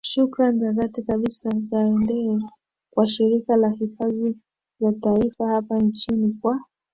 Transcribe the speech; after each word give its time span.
Shukrani 0.05 0.59
za 0.59 0.71
dhati 0.71 1.03
kabisa 1.03 1.51
zaende 1.63 2.39
kwa 2.93 3.07
Shirika 3.07 3.55
la 3.57 3.69
Hifadhi 3.69 4.37
za 4.79 4.93
Taifa 4.93 5.47
hapa 5.47 5.79
nchini 5.79 6.33
kwa 6.41 6.59